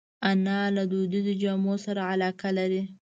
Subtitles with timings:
[0.29, 2.81] انا له دودیزو جامو سره علاقه لري